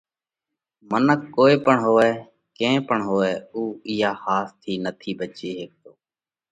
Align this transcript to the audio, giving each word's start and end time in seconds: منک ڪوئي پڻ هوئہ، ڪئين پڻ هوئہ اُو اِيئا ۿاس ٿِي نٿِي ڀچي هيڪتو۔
منک 0.89 1.21
ڪوئي 1.35 1.55
پڻ 1.65 1.77
هوئہ، 1.87 2.09
ڪئين 2.57 2.77
پڻ 2.87 2.99
هوئہ 3.09 3.31
اُو 3.53 3.61
اِيئا 3.87 4.11
ۿاس 4.23 4.47
ٿِي 4.61 4.73
نٿِي 4.83 5.11
ڀچي 5.19 5.49
هيڪتو۔ 5.59 5.91